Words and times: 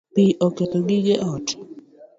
Pi 0.13 0.23
oketho 0.45 0.79
gige 0.87 1.15
ot 1.33 1.47